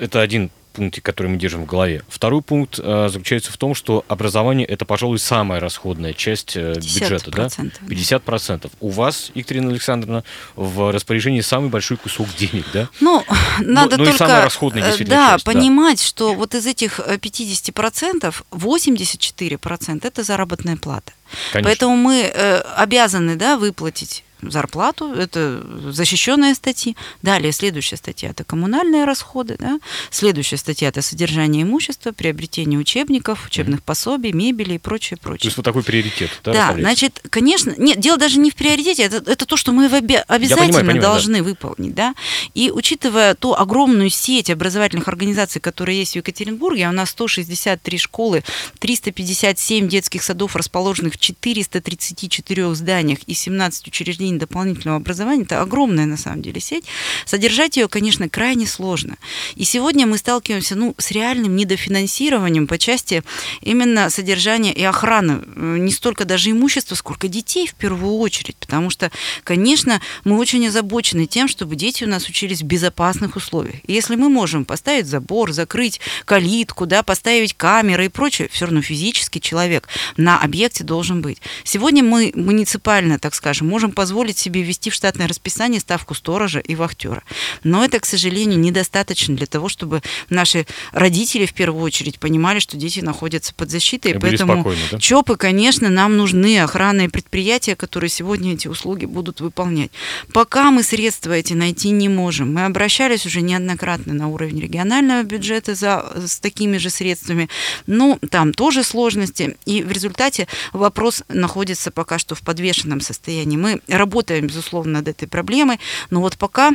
[0.00, 2.02] Это один пункт, который мы держим в голове.
[2.08, 7.30] Второй пункт э, заключается в том, что образование это, пожалуй, самая расходная часть э, бюджета.
[7.30, 7.46] Да?
[7.46, 7.94] 50%, да.
[7.94, 8.72] 50%.
[8.80, 10.24] У вас, Екатерина Александровна,
[10.56, 12.88] в распоряжении самый большой кусок денег, да?
[13.00, 13.24] Ну,
[13.60, 15.52] надо ну и только самая расходная э, действительно да, часть, да.
[15.52, 21.12] понимать, что вот из этих э, 50% 84% это заработная плата.
[21.52, 21.68] Конечно.
[21.68, 26.96] Поэтому мы э, обязаны да, выплатить зарплату, это защищенные статьи.
[27.22, 29.78] Далее следующая статья это коммунальные расходы, да?
[30.10, 35.48] следующая статья это содержание имущества, приобретение учебников, учебных пособий, мебели и прочее, То прочее.
[35.48, 39.18] есть вот такой приоритет, да, Да, значит, конечно, нет, дело даже не в приоритете, это,
[39.30, 41.08] это то, что мы обе- обязательно понимаю, да.
[41.12, 42.14] должны выполнить, да.
[42.54, 47.98] И учитывая ту огромную сеть образовательных организаций, которые есть в Екатеринбурге, а у нас 163
[47.98, 48.42] школы,
[48.78, 56.06] 357 детских садов, расположенных в 434 зданиях и 17 учреждений учреждений дополнительного образования, это огромная
[56.06, 56.84] на самом деле сеть,
[57.26, 59.16] содержать ее, конечно, крайне сложно.
[59.56, 63.22] И сегодня мы сталкиваемся ну, с реальным недофинансированием по части
[63.60, 68.56] именно содержания и охраны э, не столько даже имущества, сколько детей в первую очередь.
[68.56, 69.10] Потому что,
[69.44, 73.76] конечно, мы очень озабочены тем, чтобы дети у нас учились в безопасных условиях.
[73.86, 78.82] И если мы можем поставить забор, закрыть калитку, да, поставить камеры и прочее, все равно
[78.82, 81.38] физически человек на объекте должен быть.
[81.64, 86.74] Сегодня мы муниципально, так скажем, можем позволить себе ввести в штатное расписание ставку сторожа и
[86.74, 87.22] вахтера.
[87.64, 92.76] Но это, к сожалению, недостаточно для того, чтобы наши родители в первую очередь понимали, что
[92.76, 94.12] дети находятся под защитой.
[94.12, 94.98] И были поэтому да?
[94.98, 99.90] ЧОПы, конечно, нам нужны охранные предприятия, которые сегодня эти услуги будут выполнять.
[100.32, 102.54] Пока мы средства эти найти не можем.
[102.54, 107.48] Мы обращались уже неоднократно на уровень регионального бюджета за, с такими же средствами.
[107.86, 109.56] Ну, там тоже сложности.
[109.64, 113.56] И в результате вопрос находится пока что в подвешенном состоянии.
[113.56, 116.72] Мы работаем, безусловно, над этой проблемой, но вот пока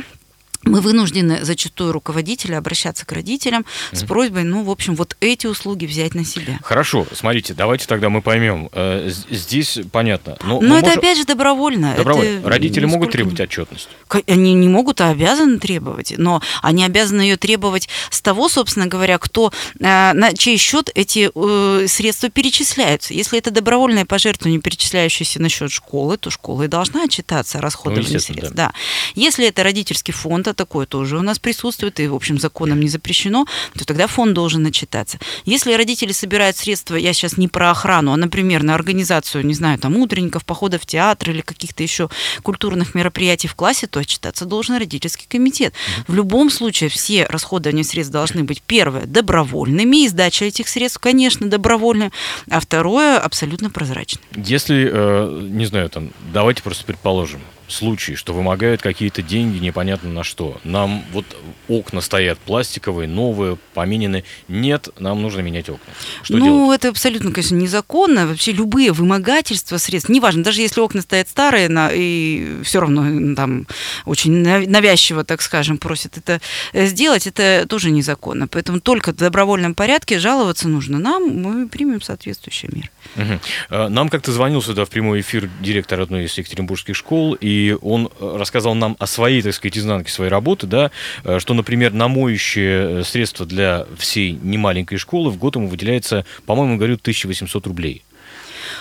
[0.64, 5.86] мы вынуждены зачастую руководители обращаться к родителям с просьбой, ну, в общем, вот эти услуги
[5.86, 6.58] взять на себя.
[6.62, 8.68] Хорошо, смотрите, давайте тогда мы поймем.
[8.72, 10.36] Э, Здесь понятно.
[10.42, 11.94] Но, Но мы это можем- опять же добровольно.
[11.96, 12.38] Добровольно.
[12.40, 13.88] Это Родители могут нисколько требовать не- отчетность.
[14.26, 16.14] Они не могут, а обязаны требовать.
[16.16, 21.30] Но они обязаны ее требовать с того, собственно говоря, кто, э, на чей счет эти
[21.34, 23.14] э, средства перечисляются.
[23.14, 28.14] Если это добровольное пожертвование, перечисляющееся на счет школы, то школа и должна отчитаться о расходовании
[28.14, 28.54] Ну, средств.
[28.54, 28.72] Да.
[29.14, 32.88] Если это родительский фонд, а такое тоже у нас присутствует, и, в общем, законом не
[32.88, 35.18] запрещено, то тогда фонд должен отчитаться.
[35.44, 39.78] Если родители собирают средства, я сейчас не про охрану, а, например, на организацию, не знаю,
[39.78, 42.08] там, утренников, походов в театр или каких-то еще
[42.42, 45.74] культурных мероприятий в классе, то отчитаться должен родительский комитет.
[46.06, 51.48] В любом случае все расходования средств должны быть, первое, добровольными, и сдача этих средств, конечно,
[51.48, 52.12] добровольная,
[52.50, 54.20] а второе, абсолютно прозрачно.
[54.34, 60.24] Если, э, не знаю, там, давайте просто предположим, случай, что вымогают какие-то деньги непонятно на
[60.24, 60.58] что.
[60.64, 61.24] Нам вот
[61.68, 64.24] окна стоят пластиковые, новые, поменены.
[64.48, 65.92] Нет, нам нужно менять окна.
[66.22, 66.80] Что ну, делать?
[66.80, 68.26] это абсолютно, конечно, незаконно.
[68.26, 73.66] Вообще любые вымогательства средств, неважно, даже если окна стоят старые, на, и все равно там
[74.04, 76.40] очень нав- навязчиво, так скажем, просят это
[76.72, 78.48] э, сделать, это тоже незаконно.
[78.48, 83.38] Поэтому только в добровольном порядке жаловаться нужно нам, мы примем соответствующие меры.
[83.70, 88.10] Э, Нам как-то звонил сюда в прямой эфир директор одной из екатеринбургских школ, и он
[88.20, 90.90] э, рассказал нам о своей, так сказать, изнанке своей работы, да,
[91.24, 96.24] э, что, например, на моющие э, средства для всей немаленькой школы в год ему выделяется,
[96.46, 98.02] по-моему, говорю, 1800 рублей.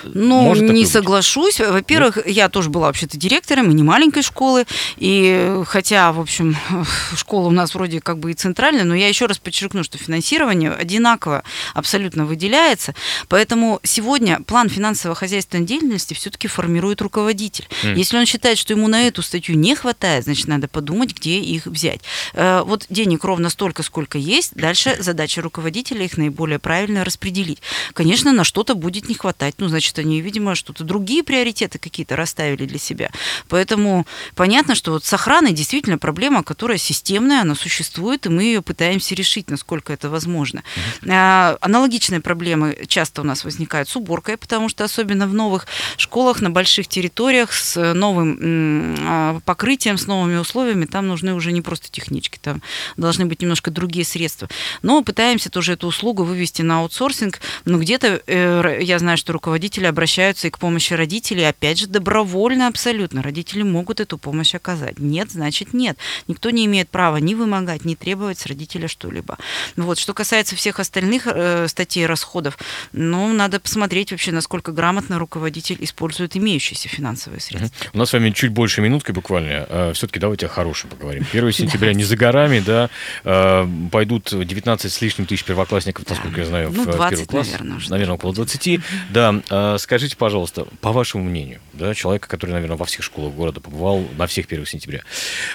[0.04, 1.60] Ну, Может не соглашусь.
[1.60, 4.65] Во-первых, я тоже была вообще-то директором и не маленькой школы.
[4.97, 6.56] И хотя, в общем,
[7.15, 10.71] школа у нас вроде как бы и центральная, но я еще раз подчеркну, что финансирование
[10.71, 12.93] одинаково абсолютно выделяется.
[13.28, 17.67] Поэтому сегодня план финансово-хозяйственной деятельности все-таки формирует руководитель.
[17.84, 17.95] М.
[17.95, 21.65] Если он считает, что ему на эту статью не хватает, значит, надо подумать, где их
[21.65, 22.02] взять.
[22.34, 24.54] Э, Вот денег ровно столько, сколько есть.
[24.56, 27.60] Дальше задача руководителя их наиболее правильно распределить.
[27.93, 29.56] Конечно, на что-то будет не хватать.
[29.58, 33.11] Ну, значит, они, видимо, что-то другие приоритеты какие-то расставили для себя.
[33.47, 38.63] Поэтому понятно, что вот с охраной действительно проблема, которая системная, она существует, и мы ее
[38.63, 40.63] пытаемся решить, насколько это возможно.
[41.07, 46.41] А, Аналогичные проблемы часто у нас возникают с уборкой, потому что особенно в новых школах
[46.41, 51.91] на больших территориях с новым а, покрытием, с новыми условиями, там нужны уже не просто
[51.91, 52.63] технички, там
[52.97, 54.49] должны быть немножко другие средства.
[54.81, 59.33] Но пытаемся тоже эту услугу вывести на аутсорсинг, но где-то э, я знаю, что
[59.67, 63.21] руководители обращаются и к помощи родителей, опять же, добровольно абсолютно.
[63.21, 64.97] Родители могут эту помощь оказать.
[64.99, 65.97] Нет, значит нет.
[66.27, 69.38] Никто не имеет права ни вымогать, ни требовать с родителя что-либо.
[69.75, 69.97] Вот.
[69.97, 72.58] Что касается всех остальных э, статей расходов,
[72.93, 77.88] ну, надо посмотреть вообще, насколько грамотно руководитель использует имеющиеся финансовые средства.
[77.93, 79.91] У нас с вами чуть больше минутки буквально.
[79.93, 81.25] Все-таки давайте о хорошем поговорим.
[81.34, 82.89] 1 сентября не за горами, да.
[83.25, 87.25] э, Пойдут 19 с лишним тысяч первоклассников, насколько я знаю, Ну, в э, 20, первый
[87.27, 87.89] класс.
[87.89, 88.80] Наверное, около 20.
[89.10, 89.41] Да.
[89.75, 94.05] Э, Скажите, пожалуйста, по вашему мнению, да, человека, который, наверное, во всех школах города побывал
[94.17, 95.01] на всех 1 сентября.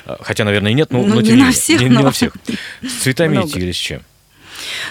[0.07, 2.03] Э, Хотя, наверное, и нет, но, Ну, но не тем на всех, Не, не но-
[2.03, 2.37] на всех.
[2.83, 3.49] С цветами Много.
[3.49, 4.03] идти или с чем?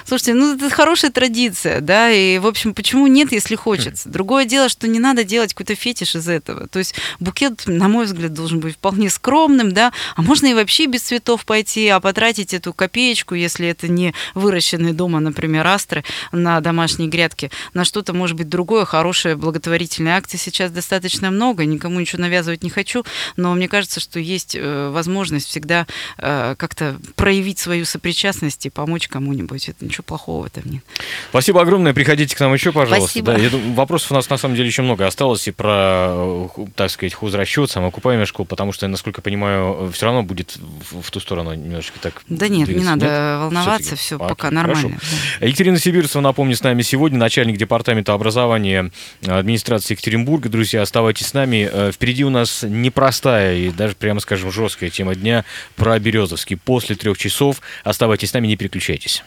[0.05, 4.09] Слушайте, ну это хорошая традиция, да, и, в общем, почему нет, если хочется?
[4.09, 6.67] Другое дело, что не надо делать какой-то фетиш из этого.
[6.67, 10.85] То есть букет, на мой взгляд, должен быть вполне скромным, да, а можно и вообще
[10.85, 16.59] без цветов пойти, а потратить эту копеечку, если это не выращенные дома, например, астры на
[16.61, 22.21] домашней грядке, на что-то, может быть, другое, хорошее, благотворительные акции сейчас достаточно много, никому ничего
[22.21, 23.03] навязывать не хочу,
[23.37, 29.07] но мне кажется, что есть э, возможность всегда э, как-то проявить свою сопричастность и помочь
[29.07, 29.60] кому-нибудь.
[29.63, 30.83] Значит, ничего плохого в этом нет.
[31.29, 31.93] Спасибо огромное.
[31.93, 33.07] Приходите к нам еще, пожалуйста.
[33.09, 33.33] Спасибо.
[33.33, 36.65] Да, я думаю, вопросов у нас на самом деле еще много осталось и про, э,
[36.75, 41.11] так сказать, хозрасчет, самоокупаемая школа, потому что, насколько я понимаю, все равно будет в, в
[41.11, 42.89] ту сторону немножечко так Да нет, не двигаться.
[42.95, 44.01] надо волноваться, Всё-таки?
[44.01, 44.67] все А, пока хорошо.
[44.67, 44.99] нормально.
[45.39, 45.45] да.
[45.45, 48.91] Екатерина Сибирцева, напомню, с нами сегодня, начальник департамента образования
[49.25, 50.49] администрации Екатеринбурга.
[50.49, 51.69] Друзья, оставайтесь с нами.
[51.71, 55.45] Э, Впереди у нас непростая и даже, прямо скажем, жесткая тема дня
[55.75, 56.57] про Березовский.
[56.57, 59.23] После трех часов оставайтесь с нами, не переключайтесь.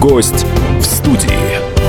[0.00, 0.46] Гость
[0.78, 1.79] в студии.